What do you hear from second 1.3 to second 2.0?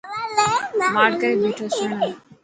بيٺو سوڻ.